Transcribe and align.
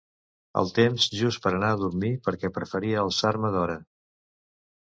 El 0.61 0.71
temps 0.77 1.05
just 1.19 1.43
per 1.43 1.51
a 1.53 1.59
anar 1.59 1.69
a 1.75 1.79
dormir 1.83 2.11
perquè 2.29 2.53
preferia 2.57 3.05
alçar-me 3.05 3.53
d'hora. 3.57 3.77